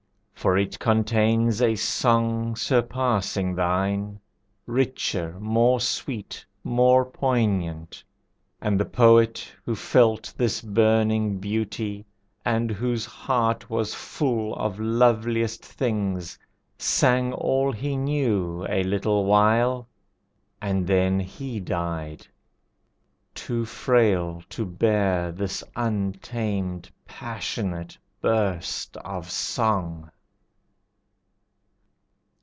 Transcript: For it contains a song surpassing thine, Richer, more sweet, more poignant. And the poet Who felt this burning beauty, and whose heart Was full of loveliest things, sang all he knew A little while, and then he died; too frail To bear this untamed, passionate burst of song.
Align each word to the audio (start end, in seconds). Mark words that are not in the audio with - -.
For 0.33 0.57
it 0.57 0.79
contains 0.79 1.61
a 1.61 1.75
song 1.75 2.55
surpassing 2.55 3.53
thine, 3.53 4.19
Richer, 4.65 5.39
more 5.39 5.79
sweet, 5.79 6.43
more 6.63 7.05
poignant. 7.05 8.03
And 8.59 8.79
the 8.79 8.85
poet 8.85 9.53
Who 9.65 9.75
felt 9.75 10.33
this 10.35 10.59
burning 10.59 11.37
beauty, 11.37 12.07
and 12.43 12.71
whose 12.71 13.05
heart 13.05 13.69
Was 13.69 13.93
full 13.93 14.55
of 14.55 14.79
loveliest 14.79 15.63
things, 15.63 16.39
sang 16.75 17.33
all 17.33 17.71
he 17.71 17.95
knew 17.95 18.65
A 18.67 18.81
little 18.81 19.25
while, 19.25 19.87
and 20.59 20.87
then 20.87 21.19
he 21.19 21.59
died; 21.59 22.25
too 23.35 23.63
frail 23.63 24.41
To 24.49 24.65
bear 24.65 25.31
this 25.31 25.63
untamed, 25.75 26.89
passionate 27.05 27.95
burst 28.23 28.97
of 28.97 29.29
song. 29.29 30.09